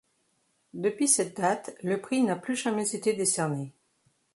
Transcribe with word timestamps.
Depuis 0.73 1.07
cette 1.07 1.37
date, 1.37 1.75
le 1.83 2.01
prix 2.01 2.23
n'a 2.23 2.35
plus 2.35 2.55
jamais 2.55 2.95
été 2.95 3.13
décerné. 3.13 3.71